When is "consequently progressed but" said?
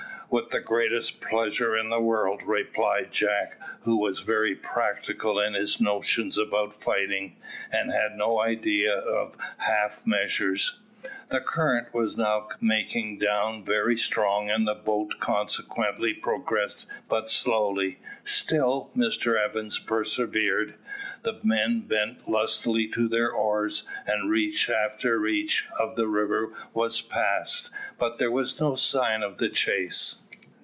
15.19-17.27